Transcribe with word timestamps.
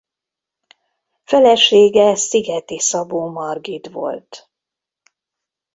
Felesége 1.23 2.15
Szigethy 2.15 2.79
Szabó 2.79 3.29
Margit 3.31 3.87
volt. 3.87 4.49